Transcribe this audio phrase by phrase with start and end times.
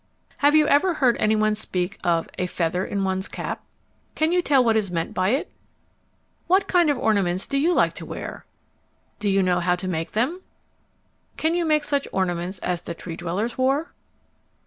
[0.37, 3.61] Have you ever heard any one speak of "a feather in one's cap"?
[4.15, 5.51] Can you tell what is meant by it?
[6.47, 8.43] What kind of ornaments do you like to wear?
[9.19, 10.41] Do you know how to make them?
[11.37, 13.93] Can you make such ornaments as the Tree dwellers wore?